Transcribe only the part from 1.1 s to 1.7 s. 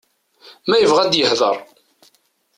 yehder.